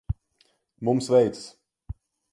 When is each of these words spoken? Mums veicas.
Mums 0.87 1.09
veicas. 1.15 1.45